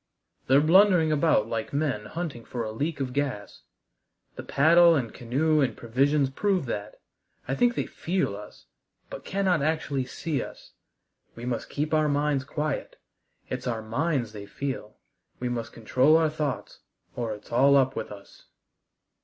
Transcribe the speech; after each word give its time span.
"They're 0.47 0.61
blundering 0.61 1.11
about 1.11 1.47
like 1.47 1.73
men 1.73 2.07
hunting 2.07 2.43
for 2.43 2.63
a 2.63 2.71
leak 2.71 2.99
of 2.99 3.13
gas. 3.13 3.61
The 4.35 4.41
paddle 4.41 4.95
and 4.95 5.13
canoe 5.13 5.61
and 5.61 5.77
provisions 5.77 6.31
prove 6.31 6.65
that. 6.65 6.99
I 7.47 7.53
think 7.53 7.75
they 7.75 7.85
feel 7.85 8.35
us, 8.35 8.65
but 9.11 9.23
cannot 9.23 9.61
actually 9.61 10.05
see 10.05 10.41
us. 10.41 10.71
We 11.35 11.45
must 11.45 11.69
keep 11.69 11.93
our 11.93 12.09
minds 12.09 12.43
quiet 12.45 12.95
it's 13.47 13.67
our 13.67 13.83
minds 13.83 14.33
they 14.33 14.47
feel. 14.47 14.97
We 15.39 15.49
must 15.49 15.71
control 15.71 16.17
our 16.17 16.31
thoughts, 16.31 16.79
or 17.15 17.35
it's 17.35 17.51
all 17.51 17.75
up 17.77 17.95
with 17.95 18.11
us." 18.11 18.47